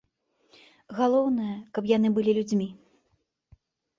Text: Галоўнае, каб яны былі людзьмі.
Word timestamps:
Галоўнае, 0.99 1.51
каб 1.77 1.83
яны 1.91 2.09
былі 2.15 2.31
людзьмі. 2.37 2.69